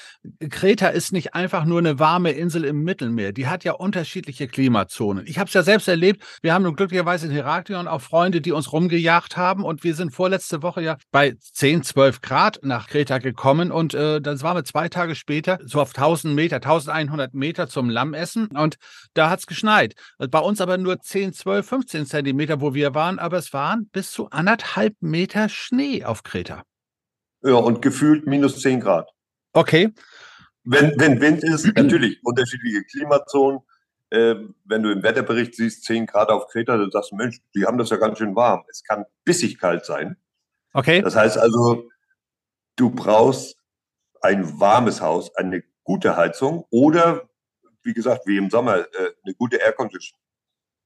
[0.50, 3.32] Kreta ist nicht einfach nur eine warme Insel im Mittelmeer.
[3.32, 5.26] Die hat ja unterschiedliche Klimazonen.
[5.26, 6.22] Ich habe es ja selbst erlebt.
[6.42, 9.64] Wir haben nun glücklicherweise in Heraklion auch Freunde, die uns rumgejagt haben.
[9.64, 13.72] Und wir sind vorletzte Woche ja bei 10, 12 Grad nach Kreta gekommen.
[13.72, 17.90] Und äh, das waren wir zwei Tage später, so auf 1000 Meter, 1100 Meter zum
[17.90, 18.46] Lammessen.
[18.46, 18.76] Und
[19.14, 19.96] da hat es geschneit.
[20.18, 23.88] Bei uns aber nur 10 10, 12, 15 Zentimeter, wo wir waren, aber es waren
[23.88, 26.62] bis zu anderthalb Meter Schnee auf Kreta.
[27.42, 29.08] Ja, und gefühlt minus 10 Grad.
[29.54, 29.94] Okay.
[30.64, 33.60] Wenn, wenn Wind ist, natürlich unterschiedliche Klimazonen.
[34.10, 34.34] Äh,
[34.66, 37.78] wenn du im Wetterbericht siehst, 10 Grad auf Kreta, dann sagst du, Mensch, die haben
[37.78, 38.64] das ja ganz schön warm.
[38.68, 40.18] Es kann bissig kalt sein.
[40.74, 41.00] Okay.
[41.00, 41.88] Das heißt also,
[42.76, 43.56] du brauchst
[44.20, 47.26] ein warmes Haus, eine gute Heizung oder,
[47.84, 50.18] wie gesagt, wie im Sommer, äh, eine gute Air Condition.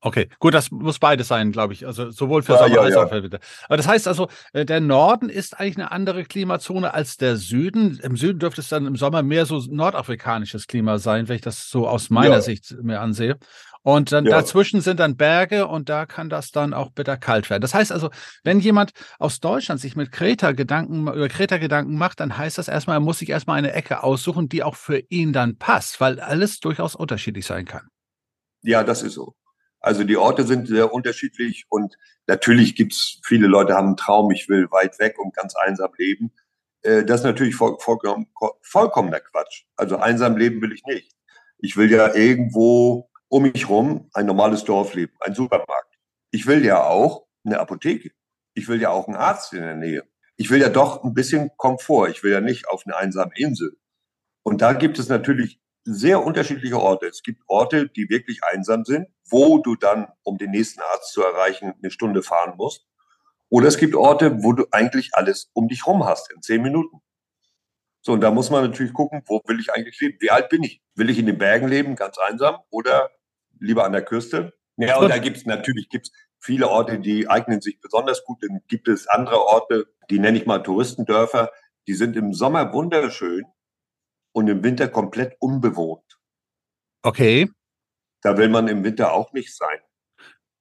[0.02, 1.86] Okay, gut, das muss beides sein, glaube ich.
[1.86, 3.04] Also sowohl für ja, Sommer ja, als ja.
[3.04, 3.38] auch für Winter.
[3.66, 8.00] Aber das heißt also, äh, der Norden ist eigentlich eine andere Klimazone als der Süden.
[8.02, 11.68] Im Süden dürfte es dann im Sommer mehr so nordafrikanisches Klima sein, wenn ich das
[11.68, 13.36] so aus meiner Sicht mir ansehe.
[13.82, 17.62] Und dann dazwischen sind dann Berge und da kann das dann auch bitter kalt werden.
[17.62, 18.10] Das heißt also,
[18.44, 22.68] wenn jemand aus Deutschland sich mit Kreta Gedanken über Kreta Gedanken macht, dann heißt das
[22.68, 26.20] erstmal, er muss sich erstmal eine Ecke aussuchen, die auch für ihn dann passt, weil
[26.20, 27.88] alles durchaus unterschiedlich sein kann.
[28.62, 29.34] Ja, das ist so.
[29.80, 34.48] Also die Orte sind sehr unterschiedlich und natürlich gibt's viele Leute haben einen Traum, ich
[34.48, 36.32] will weit weg und ganz einsam leben.
[36.82, 38.26] Äh, das ist natürlich voll, vollkommen,
[38.62, 39.64] vollkommener Quatsch.
[39.76, 41.16] Also einsam leben will ich nicht.
[41.58, 45.98] Ich will ja irgendwo um mich rum ein normales Dorf leben, ein Supermarkt.
[46.30, 48.10] Ich will ja auch eine Apotheke.
[48.54, 50.04] Ich will ja auch einen Arzt in der Nähe.
[50.36, 52.08] Ich will ja doch ein bisschen Komfort.
[52.08, 53.76] Ich will ja nicht auf eine einsame Insel.
[54.42, 57.06] Und da gibt es natürlich sehr unterschiedliche Orte.
[57.06, 61.22] Es gibt Orte, die wirklich einsam sind, wo du dann, um den nächsten Arzt zu
[61.22, 62.86] erreichen, eine Stunde fahren musst.
[63.48, 67.00] Oder es gibt Orte, wo du eigentlich alles um dich rum hast in zehn Minuten.
[68.02, 70.16] So, und da muss man natürlich gucken, wo will ich eigentlich leben?
[70.20, 70.80] Wie alt bin ich?
[70.94, 73.10] Will ich in den Bergen leben, ganz einsam, oder
[73.58, 74.54] lieber an der Küste?
[74.76, 78.42] Ja, und da gibt es natürlich gibt's viele Orte, die eignen sich besonders gut.
[78.42, 81.50] Dann gibt es andere Orte, die nenne ich mal Touristendörfer,
[81.86, 83.44] die sind im Sommer wunderschön
[84.32, 86.18] und im Winter komplett unbewohnt.
[87.02, 87.48] Okay.
[88.22, 89.78] Da will man im Winter auch nicht sein.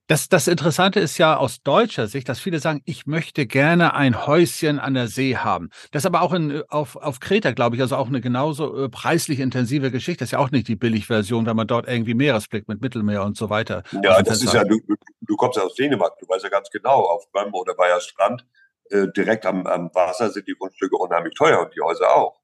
[0.10, 4.26] Das, das Interessante ist ja aus deutscher Sicht, dass viele sagen, ich möchte gerne ein
[4.26, 5.70] Häuschen an der See haben.
[5.92, 8.90] Das ist aber auch in, auf, auf Kreta, glaube ich, also auch eine genauso äh,
[8.90, 10.24] preislich intensive Geschichte.
[10.24, 13.38] Das ist ja auch nicht die Billigversion, wenn man dort irgendwie Meeresblick mit Mittelmeer und
[13.38, 13.84] so weiter.
[14.04, 14.80] Ja, das ist ja, du,
[15.22, 18.48] du kommst ja aus Dänemark, du weißt ja ganz genau, auf Böhm oder Bayer Strand,
[18.90, 22.40] äh, direkt am, am Wasser sind die Grundstücke unheimlich teuer und die Häuser auch.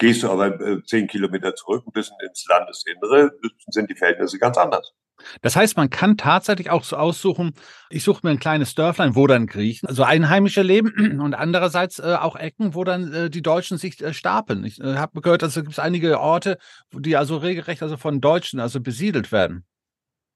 [0.00, 3.32] Gehst du aber äh, zehn Kilometer zurück, ein bisschen ins Landesinnere,
[3.68, 4.94] sind die Verhältnisse ganz anders.
[5.42, 7.52] Das heißt, man kann tatsächlich auch so aussuchen,
[7.90, 12.16] ich suche mir ein kleines Dörflein, wo dann Griechen, also Einheimische leben und andererseits äh,
[12.18, 14.64] auch Ecken, wo dann äh, die Deutschen sich äh, stapeln.
[14.64, 16.56] Ich äh, habe gehört, also gibt es einige Orte,
[16.92, 19.66] die also regelrecht also von Deutschen also besiedelt werden.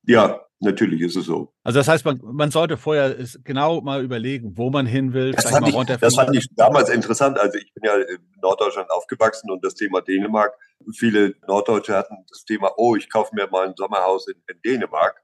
[0.07, 1.53] Ja, natürlich ist es so.
[1.63, 5.33] Also das heißt, man, man sollte vorher genau mal überlegen, wo man hin will.
[5.33, 7.39] Das fand, ich, das fand ich damals interessant.
[7.39, 10.55] Also ich bin ja in Norddeutschland aufgewachsen und das Thema Dänemark.
[10.97, 15.23] Viele Norddeutsche hatten das Thema, oh, ich kaufe mir mal ein Sommerhaus in, in Dänemark.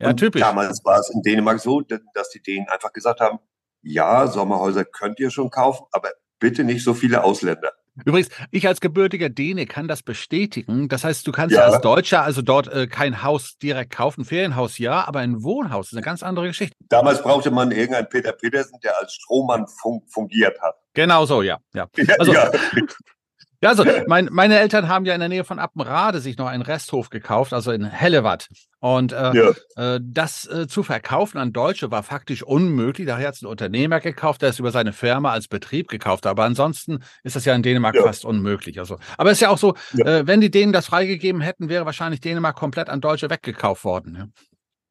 [0.00, 0.42] Ja, und typisch.
[0.42, 3.38] Damals war es in Dänemark so, dass die Dänen einfach gesagt haben,
[3.82, 7.72] ja, Sommerhäuser könnt ihr schon kaufen, aber bitte nicht so viele Ausländer.
[8.04, 10.88] Übrigens, ich als gebürtiger Däne kann das bestätigen.
[10.88, 11.62] Das heißt, du kannst ja.
[11.62, 14.24] als Deutscher also dort äh, kein Haus direkt kaufen.
[14.24, 16.76] Ferienhaus ja, aber ein Wohnhaus ist eine ganz andere Geschichte.
[16.88, 20.76] Damals brauchte man irgendeinen Peter Petersen, der als Strohmann fun fungiert hat.
[20.94, 21.58] Genau so, ja.
[21.74, 21.88] ja.
[22.18, 22.50] Also, ja.
[22.52, 22.60] Ja,
[23.62, 27.10] also mein, meine Eltern haben ja in der Nähe von Appenrade sich noch einen Resthof
[27.10, 28.48] gekauft, also in Hellewatt.
[28.80, 29.50] Und äh, ja.
[29.76, 33.08] äh, das äh, zu verkaufen an Deutsche war faktisch unmöglich.
[33.08, 36.30] Daher hat es ein Unternehmer gekauft, der es über seine Firma als Betrieb gekauft hat.
[36.30, 38.02] Aber ansonsten ist das ja in Dänemark ja.
[38.02, 38.78] fast unmöglich.
[38.78, 40.06] Also, aber es ist ja auch so, ja.
[40.06, 44.32] Äh, wenn die Dänen das freigegeben hätten, wäre wahrscheinlich Dänemark komplett an Deutsche weggekauft worden.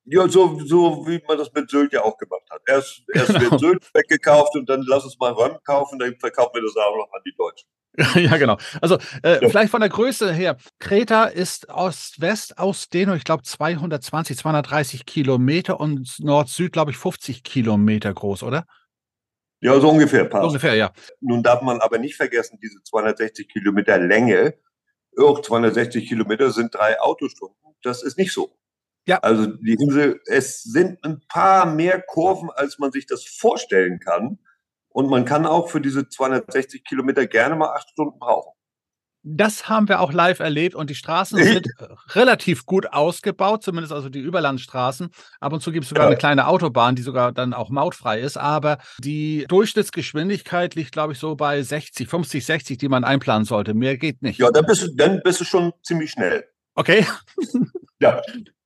[0.09, 2.61] Ja, so, so wie man das mit Sylt ja auch gemacht hat.
[2.65, 3.51] Erst, erst genau.
[3.51, 6.95] wird Sylt weggekauft und dann lass uns mal Röm kaufen, dann verkaufen wir das auch
[6.95, 7.67] noch an die Deutschen.
[8.15, 8.57] ja, genau.
[8.79, 9.49] Also äh, ja.
[9.49, 10.57] vielleicht von der Größe her.
[10.79, 18.43] Kreta ist Ost-West-Ausdehnung, ich glaube 220, 230 Kilometer und Nord-Süd, glaube ich, 50 Kilometer groß,
[18.43, 18.65] oder?
[19.59, 20.45] Ja, so ungefähr passt.
[20.45, 20.91] ungefähr, ja.
[21.19, 24.53] Nun darf man aber nicht vergessen, diese 260 Kilometer Länge,
[25.17, 27.57] auch 260 Kilometer sind drei Autostunden.
[27.81, 28.55] Das ist nicht so.
[29.07, 29.19] Ja.
[29.19, 34.37] Also die Insel, es sind ein paar mehr Kurven, als man sich das vorstellen kann.
[34.97, 38.51] Und man kann auch für diese 260 Kilometer gerne mal acht Stunden brauchen.
[39.21, 41.67] Das haben wir auch live erlebt und die Straßen sind
[42.15, 45.09] relativ gut ausgebaut, zumindest also die Überlandstraßen.
[45.39, 46.07] Ab und zu gibt es sogar ja.
[46.07, 51.19] eine kleine Autobahn, die sogar dann auch mautfrei ist, aber die Durchschnittsgeschwindigkeit liegt, glaube ich,
[51.19, 53.75] so bei 60, 50, 60, die man einplanen sollte.
[53.75, 54.39] Mehr geht nicht.
[54.39, 56.43] Ja, dann bist du, dann bist du schon ziemlich schnell.
[56.73, 57.05] Okay.
[57.99, 58.19] ja.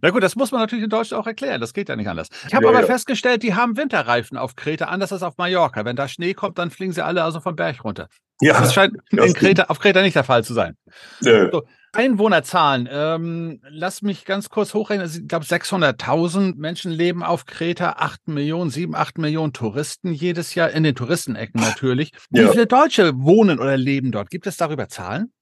[0.00, 1.60] Na gut, das muss man natürlich in Deutschland auch erklären.
[1.60, 2.28] Das geht ja nicht anders.
[2.48, 2.86] Ich habe ja, aber ja.
[2.86, 5.84] festgestellt, die haben Winterreifen auf Kreta, anders als auf Mallorca.
[5.84, 8.08] Wenn da Schnee kommt, dann fliegen sie alle also vom Berg runter.
[8.40, 8.60] Ja.
[8.60, 10.76] Das scheint in Kreta, auf Kreta nicht der Fall zu sein.
[11.20, 11.50] Ja.
[11.50, 12.88] So, Einwohnerzahlen.
[12.90, 15.02] Ähm, lass mich ganz kurz hochrechnen.
[15.02, 20.54] Also, ich glaube, 600.000 Menschen leben auf Kreta, 8 Millionen, 7, 8 Millionen Touristen jedes
[20.54, 22.12] Jahr, in den Touristenecken natürlich.
[22.30, 24.30] Wie viele Deutsche wohnen oder leben dort?
[24.30, 25.32] Gibt es darüber Zahlen?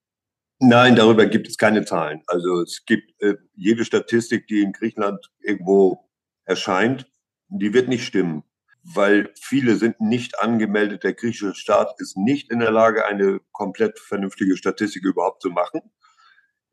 [0.63, 2.21] Nein, darüber gibt es keine Zahlen.
[2.27, 6.07] Also es gibt äh, jede Statistik, die in Griechenland irgendwo
[6.45, 7.11] erscheint,
[7.47, 8.43] die wird nicht stimmen,
[8.83, 11.03] weil viele sind nicht angemeldet.
[11.03, 15.81] Der griechische Staat ist nicht in der Lage, eine komplett vernünftige Statistik überhaupt zu machen.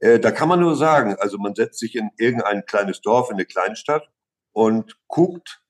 [0.00, 3.36] Äh, da kann man nur sagen, also man setzt sich in irgendein kleines Dorf, in
[3.36, 4.06] eine Kleinstadt
[4.52, 5.62] und guckt,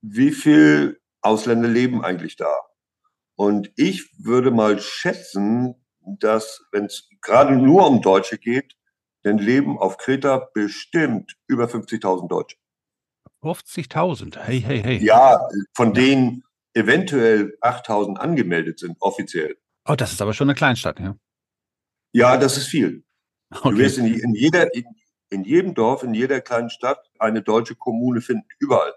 [0.00, 2.54] wie viel Ausländer leben eigentlich da.
[3.34, 5.74] Und ich würde mal schätzen,
[6.18, 8.76] dass, wenn es gerade nur um Deutsche geht,
[9.22, 12.56] dann leben auf Kreta bestimmt über 50.000 Deutsche.
[13.42, 15.04] 50.000, hey, hey, hey.
[15.04, 15.40] Ja,
[15.74, 16.44] von denen
[16.74, 19.56] eventuell 8.000 angemeldet sind, offiziell.
[19.86, 21.16] Oh, das ist aber schon eine Kleinstadt, ja?
[22.12, 23.04] Ja, das ist viel.
[23.50, 23.70] Okay.
[23.70, 24.84] Du wirst in, in jeder, in,
[25.30, 28.94] in jedem Dorf, in jeder kleinen Stadt eine deutsche Kommune finden, überall.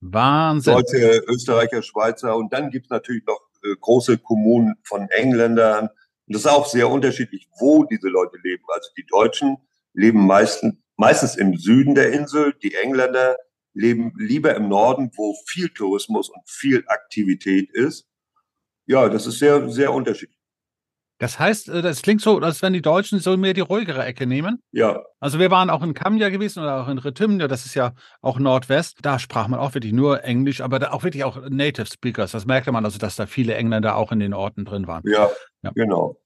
[0.00, 0.74] Wahnsinn.
[0.74, 5.88] Deutsche, Österreicher, Schweizer und dann gibt es natürlich noch äh, große Kommunen von Engländern,
[6.26, 8.64] und das ist auch sehr unterschiedlich, wo diese Leute leben.
[8.72, 9.56] Also die Deutschen
[9.92, 13.36] leben meistens, meistens im Süden der Insel, die Engländer
[13.74, 18.06] leben lieber im Norden, wo viel Tourismus und viel Aktivität ist.
[18.86, 20.38] Ja, das ist sehr, sehr unterschiedlich.
[21.18, 24.26] Das heißt, äh, das klingt so, als wenn die Deutschen so mehr die ruhigere Ecke
[24.26, 24.60] nehmen.
[24.72, 25.02] Ja.
[25.20, 28.38] Also wir waren auch in Kamja gewesen oder auch in Rethymnia, das ist ja auch
[28.38, 28.98] Nordwest.
[29.02, 32.32] Da sprach man auch wirklich nur Englisch, aber da auch wirklich auch Native Speakers.
[32.32, 35.02] Das merkte man also, dass da viele Engländer auch in den Orten drin waren.
[35.06, 35.30] Ja,
[35.62, 35.70] ja.
[35.74, 36.18] genau.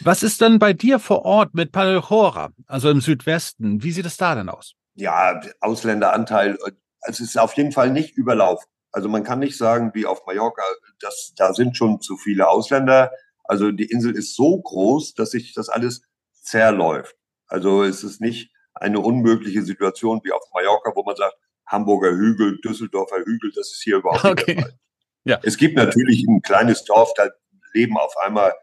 [0.00, 3.82] Was ist denn bei dir vor Ort mit Palchora, also im Südwesten?
[3.82, 4.74] Wie sieht es da denn aus?
[4.94, 6.56] Ja, Ausländeranteil,
[7.02, 8.66] es ist auf jeden Fall nicht überlaufen.
[8.92, 10.62] Also man kann nicht sagen, wie auf Mallorca,
[11.00, 13.10] dass da sind schon zu viele Ausländer.
[13.48, 16.02] Also die Insel ist so groß, dass sich das alles
[16.34, 17.16] zerläuft.
[17.46, 21.34] Also es ist nicht eine unmögliche Situation wie auf Mallorca, wo man sagt,
[21.66, 24.54] Hamburger Hügel, Düsseldorfer Hügel, das ist hier überhaupt okay.
[24.54, 24.78] nicht der Fall.
[25.24, 25.40] Ja.
[25.42, 27.28] Es gibt natürlich ein kleines Dorf, da
[27.74, 28.54] leben auf einmal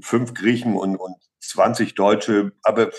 [0.00, 2.90] fünf Griechen und, und 20 Deutsche, aber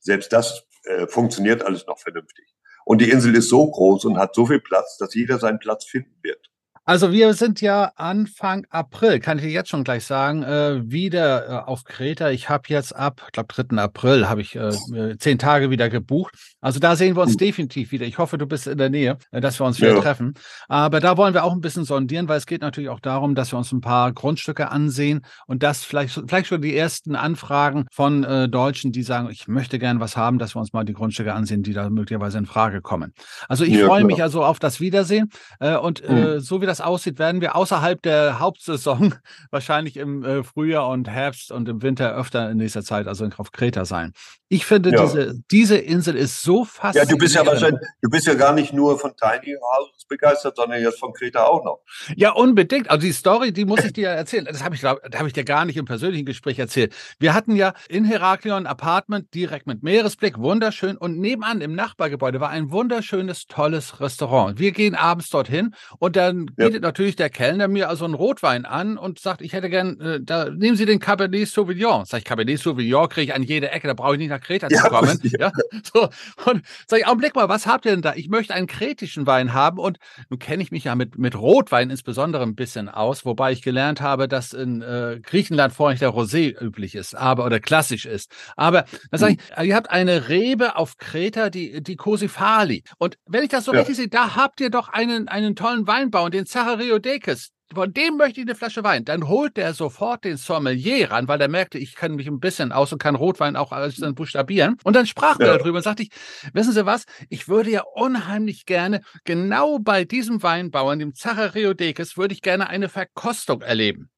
[0.00, 2.46] selbst das äh, funktioniert alles noch vernünftig.
[2.84, 5.84] Und die Insel ist so groß und hat so viel Platz, dass jeder seinen Platz
[5.84, 6.50] finden wird.
[6.88, 11.48] Also wir sind ja Anfang April, kann ich dir jetzt schon gleich sagen, äh, wieder
[11.48, 12.30] äh, auf Kreta.
[12.30, 13.76] Ich habe jetzt ab, ich glaube 3.
[13.76, 16.34] April, habe ich äh, äh, zehn Tage wieder gebucht.
[16.60, 17.38] Also da sehen wir uns mhm.
[17.38, 18.06] definitiv wieder.
[18.06, 20.00] Ich hoffe, du bist in der Nähe, äh, dass wir uns wieder ja.
[20.00, 20.34] treffen.
[20.68, 23.52] Aber da wollen wir auch ein bisschen sondieren, weil es geht natürlich auch darum, dass
[23.52, 28.22] wir uns ein paar Grundstücke ansehen und das vielleicht, vielleicht schon die ersten Anfragen von
[28.22, 31.34] äh, Deutschen, die sagen, ich möchte gerne was haben, dass wir uns mal die Grundstücke
[31.34, 33.12] ansehen, die da möglicherweise in Frage kommen.
[33.48, 36.38] Also ich ja, freue mich also auf das Wiedersehen und mhm.
[36.38, 39.14] so wie das das aussieht, werden wir außerhalb der Hauptsaison
[39.50, 43.50] wahrscheinlich im äh, Frühjahr und Herbst und im Winter öfter in nächster Zeit, also auf
[43.52, 44.12] Kreta sein.
[44.48, 45.02] Ich finde, ja.
[45.02, 47.10] diese, diese Insel ist so faszinierend.
[47.10, 50.56] Ja, du bist ja wahrscheinlich, du bist ja gar nicht nur von Tiny Houses begeistert,
[50.56, 51.80] sondern jetzt von Kreta auch noch.
[52.14, 52.88] Ja, unbedingt.
[52.88, 54.44] Also die Story, die muss ich dir erzählen.
[54.44, 56.94] Das habe ich, habe ich dir gar nicht im persönlichen Gespräch erzählt.
[57.18, 60.96] Wir hatten ja in Heraklion ein Apartment direkt mit Meeresblick, wunderschön.
[60.96, 64.60] Und nebenan im Nachbargebäude war ein wunderschönes, tolles Restaurant.
[64.60, 66.66] Wir gehen abends dorthin und dann ja.
[66.66, 70.20] bietet natürlich der Kellner mir also einen Rotwein an und sagt, ich hätte gern, äh,
[70.22, 72.04] da nehmen Sie den Cabernet Sauvignon.
[72.04, 74.68] Sag ich, Cabernet Sauvignon kriege ich an jeder Ecke, da brauche ich nicht nach Kreta
[74.70, 75.20] ja, zu kommen.
[75.26, 75.38] Ja.
[75.38, 75.52] ja.
[75.82, 76.08] So,
[76.50, 78.14] und sag ich, Augenblick mal, was habt ihr denn da?
[78.14, 81.90] Ich möchte einen kretischen Wein haben und nun kenne ich mich ja mit, mit Rotwein
[81.90, 86.58] insbesondere ein bisschen aus, wobei ich gelernt habe, dass in äh, Griechenland vorrangig der Rosé
[86.60, 88.32] üblich ist, aber oder klassisch ist.
[88.56, 92.84] Aber dann sage ich, ihr habt eine Rebe auf Kreta, die, die Cosifali.
[92.98, 93.80] Und wenn ich das so ja.
[93.80, 98.40] richtig sehe, da habt ihr doch einen, einen tollen Weinbau, den Zachareodekes von dem möchte
[98.40, 99.04] ich eine Flasche Wein.
[99.04, 102.72] Dann holt der sofort den Sommelier ran, weil der merkte, ich kann mich ein bisschen
[102.72, 104.76] aus und kann Rotwein auch alles dann buchstabieren.
[104.84, 105.46] Und dann sprach ja.
[105.46, 106.10] er darüber und sagte ich,
[106.52, 112.34] wissen Sie was, ich würde ja unheimlich gerne, genau bei diesem Weinbauern, dem Zachareodekes, würde
[112.34, 114.10] ich gerne eine Verkostung erleben.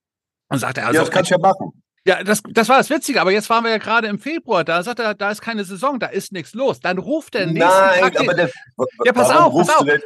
[0.49, 1.83] Und sagte er, also, ja, das kannst du ja machen.
[2.09, 4.83] Ja, das, das war das Witzige, aber jetzt waren wir ja gerade im Februar, da
[4.83, 6.81] sagt er, da ist keine Saison, da ist nichts los.
[6.81, 8.49] Dann ruft der nächsten Nein, Tag aber den,
[9.05, 9.85] Ja, pass auf, pass auf.
[9.85, 10.01] Denn,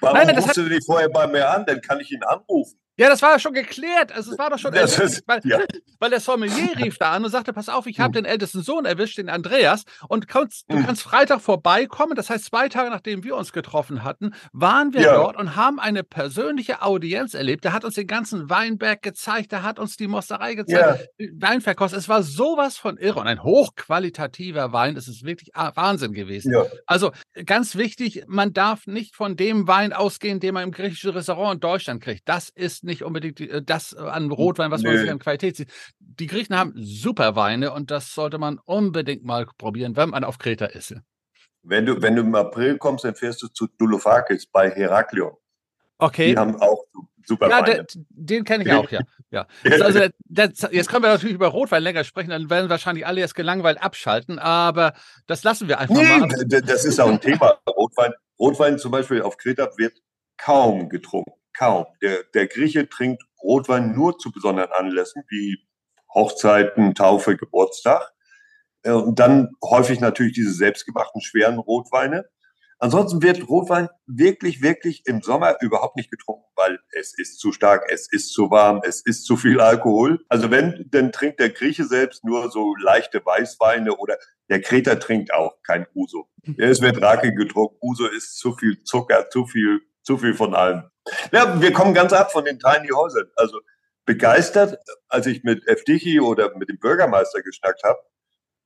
[0.00, 1.64] warum nein, nein, rufst hat, du dich vorher bei mir an?
[1.64, 2.76] Dann kann ich ihn anrufen.
[2.96, 4.12] Ja, das war ja schon geklärt.
[4.12, 5.58] Also, es war doch schon, das ist, weil, ja.
[5.98, 8.24] weil der Sommelier rief da an und sagte: Pass auf, ich habe hm.
[8.24, 10.86] den ältesten Sohn erwischt, den Andreas, und kannst, du hm.
[10.86, 12.14] kannst Freitag vorbeikommen.
[12.14, 15.14] Das heißt, zwei Tage nachdem wir uns getroffen hatten, waren wir ja.
[15.14, 17.64] dort und haben eine persönliche Audienz erlebt.
[17.64, 21.28] Der hat uns den ganzen Weinberg gezeigt, der hat uns die Mosterei gezeigt, ja.
[21.36, 21.94] Weinverkost.
[21.94, 24.96] Es war sowas von irre und ein hochqualitativer Wein.
[24.96, 26.52] Es ist wirklich Wahnsinn gewesen.
[26.52, 26.64] Ja.
[26.86, 27.10] Also
[27.44, 31.60] ganz wichtig: Man darf nicht von dem Wein ausgehen, den man im griechischen Restaurant in
[31.60, 32.28] Deutschland kriegt.
[32.28, 35.70] Das ist nicht unbedingt äh, das äh, an Rotwein, was man sich an Qualität sieht.
[35.98, 40.38] Die Griechen haben super Weine und das sollte man unbedingt mal probieren, wenn man auf
[40.38, 40.94] Kreta ist.
[41.62, 45.32] Wenn du, wenn du im April kommst, dann fährst du zu Dulofakis bei Heraklion.
[45.98, 46.32] Okay.
[46.32, 46.84] Die haben auch
[47.24, 47.84] super ja, Weine.
[47.84, 49.00] Den, den kenne ich auch, ja.
[49.30, 49.46] ja.
[49.82, 53.34] Also, das, jetzt können wir natürlich über Rotwein länger sprechen, dann werden wahrscheinlich alle jetzt
[53.34, 54.92] gelangweilt abschalten, aber
[55.26, 56.28] das lassen wir einfach nee, mal.
[56.28, 57.58] Das ist auch ein Thema.
[57.68, 59.94] Rotwein, Rotwein zum Beispiel auf Kreta wird
[60.36, 61.86] kaum getrunken kaum.
[62.02, 65.58] Der, der Grieche trinkt Rotwein nur zu besonderen Anlässen, wie
[66.12, 68.12] Hochzeiten, Taufe, Geburtstag.
[68.82, 72.26] Äh, und dann häufig natürlich diese selbstgemachten schweren Rotweine.
[72.78, 77.86] Ansonsten wird Rotwein wirklich, wirklich im Sommer überhaupt nicht getrunken, weil es ist zu stark,
[77.90, 80.24] es ist zu warm, es ist zu viel Alkohol.
[80.28, 84.18] Also wenn, dann trinkt der Grieche selbst nur so leichte Weißweine oder
[84.50, 86.28] der Kreter trinkt auch kein Uso.
[86.58, 87.76] Es wird Rake getrunken.
[87.80, 90.84] Uso ist zu viel Zucker, zu viel, zu viel von allem.
[91.32, 93.30] Ja, wir kommen ganz ab von den Tiny Häusern.
[93.36, 93.60] Also
[94.04, 97.98] begeistert, als ich mit Eftichi oder mit dem Bürgermeister geschnackt habe,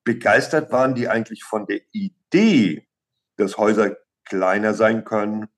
[0.04, 2.86] begeistert waren die eigentlich von der Idee,
[3.36, 5.48] dass Häuser kleiner sein können,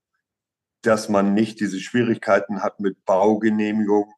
[0.82, 4.12] dass man nicht diese Schwierigkeiten hat mit Baugenehmigung,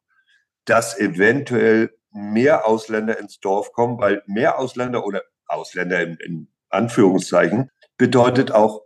[0.65, 7.71] dass eventuell mehr Ausländer ins Dorf kommen, weil mehr Ausländer oder Ausländer in, in Anführungszeichen
[7.97, 8.85] bedeutet auch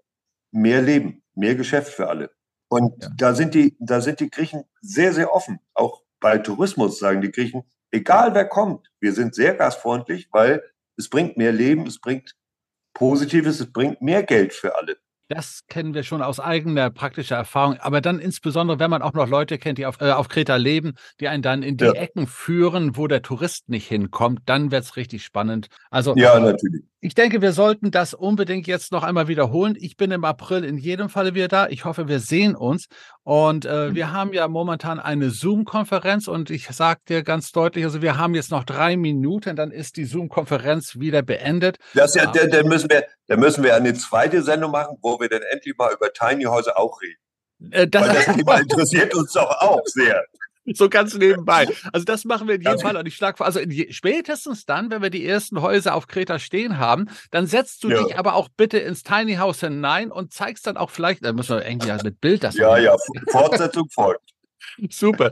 [0.51, 2.31] mehr Leben, mehr Geschäft für alle.
[2.69, 3.09] Und ja.
[3.15, 5.59] da sind die, da sind die Griechen sehr, sehr offen.
[5.73, 10.63] Auch bei Tourismus sagen die Griechen, egal wer kommt, wir sind sehr gastfreundlich, weil
[10.97, 12.35] es bringt mehr Leben, es bringt
[12.93, 14.97] Positives, es bringt mehr Geld für alle.
[15.29, 17.77] Das kennen wir schon aus eigener praktischer Erfahrung.
[17.79, 20.93] Aber dann insbesondere, wenn man auch noch Leute kennt, die auf, äh, auf Kreta leben,
[21.19, 21.91] die einen dann in die ja.
[21.91, 25.67] Ecken führen, wo der Tourist nicht hinkommt, dann wird es richtig spannend.
[25.91, 26.85] Also, ja, natürlich.
[26.99, 29.75] Ich denke, wir sollten das unbedingt jetzt noch einmal wiederholen.
[29.79, 31.67] Ich bin im April in jedem Falle wieder da.
[31.67, 32.87] Ich hoffe, wir sehen uns.
[33.23, 33.95] Und äh, mhm.
[33.95, 38.33] wir haben ja momentan eine Zoom-Konferenz und ich sage dir ganz deutlich, also wir haben
[38.33, 41.77] jetzt noch drei Minuten, dann ist die Zoom-Konferenz wieder beendet.
[41.93, 45.29] Das ja, dann, dann, müssen wir, dann müssen wir eine zweite Sendung machen, wo wir
[45.29, 47.19] dann endlich mal über Tiny Häuser auch reden.
[47.71, 50.23] Äh, das, Weil das Thema interessiert uns doch auch sehr.
[50.73, 51.67] So ganz nebenbei.
[51.93, 52.97] Also das machen wir in jedem Fall.
[52.97, 56.39] Und ich schlage vor, also je, spätestens dann, wenn wir die ersten Häuser auf Kreta
[56.39, 58.03] stehen haben, dann setzt du ja.
[58.03, 61.57] dich aber auch bitte ins Tiny House hinein und zeigst dann auch vielleicht, da müssen
[61.57, 62.95] wir irgendwie mit Bild das Ja, ja,
[63.29, 64.33] Fortsetzung folgt.
[64.89, 65.31] Super.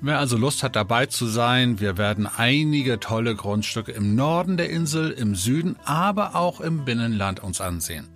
[0.00, 4.70] Wer also Lust hat dabei zu sein, wir werden einige tolle Grundstücke im Norden der
[4.70, 8.08] Insel, im Süden, aber auch im Binnenland uns ansehen.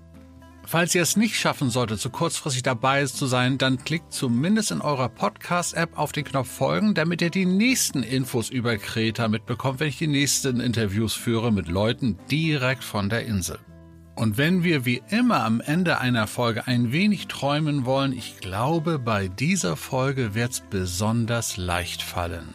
[0.67, 4.81] Falls ihr es nicht schaffen solltet, so kurzfristig dabei zu sein, dann klickt zumindest in
[4.81, 9.89] eurer Podcast-App auf den Knopf Folgen, damit ihr die nächsten Infos über Kreta mitbekommt, wenn
[9.89, 13.59] ich die nächsten Interviews führe mit Leuten direkt von der Insel.
[14.17, 18.99] Und wenn wir wie immer am Ende einer Folge ein wenig träumen wollen, ich glaube,
[18.99, 22.55] bei dieser Folge wird's besonders leicht fallen.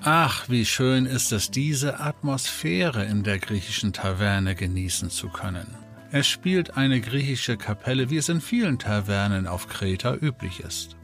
[0.00, 5.87] Ach, wie schön ist es, diese Atmosphäre in der griechischen Taverne genießen zu können.
[6.10, 10.96] Es spielt eine griechische Kapelle, wie es in vielen Tavernen auf Kreta üblich ist.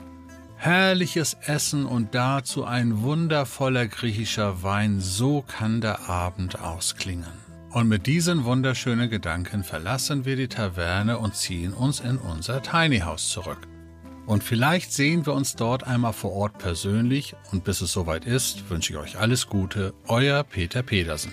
[0.56, 7.44] Herrliches Essen und dazu ein wundervoller griechischer Wein, so kann der Abend ausklingen.
[7.70, 13.00] Und mit diesen wunderschönen Gedanken verlassen wir die Taverne und ziehen uns in unser Tiny
[13.00, 13.68] House zurück.
[14.24, 18.70] Und vielleicht sehen wir uns dort einmal vor Ort persönlich und bis es soweit ist,
[18.70, 21.32] wünsche ich euch alles Gute, euer Peter Pedersen.